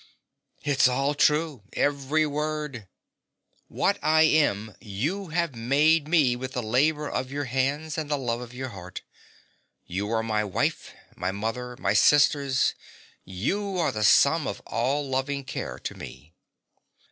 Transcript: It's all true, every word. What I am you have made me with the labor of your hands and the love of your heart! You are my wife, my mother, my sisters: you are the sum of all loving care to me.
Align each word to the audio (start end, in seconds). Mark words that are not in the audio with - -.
It's 0.63 0.87
all 0.87 1.13
true, 1.13 1.61
every 1.73 2.25
word. 2.25 2.87
What 3.67 3.99
I 4.01 4.23
am 4.23 4.75
you 4.81 5.27
have 5.27 5.53
made 5.53 6.07
me 6.07 6.35
with 6.35 6.53
the 6.53 6.63
labor 6.63 7.07
of 7.07 7.29
your 7.31 7.43
hands 7.43 7.99
and 7.99 8.09
the 8.09 8.17
love 8.17 8.41
of 8.41 8.51
your 8.51 8.69
heart! 8.69 9.03
You 9.85 10.09
are 10.09 10.23
my 10.23 10.43
wife, 10.43 10.91
my 11.15 11.31
mother, 11.31 11.77
my 11.77 11.93
sisters: 11.93 12.73
you 13.25 13.77
are 13.77 13.91
the 13.91 14.03
sum 14.03 14.47
of 14.47 14.59
all 14.65 15.07
loving 15.07 15.43
care 15.43 15.77
to 15.77 15.93
me. 15.93 16.33